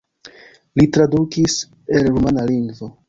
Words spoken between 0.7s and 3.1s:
Li tradukis el rumana lingvo.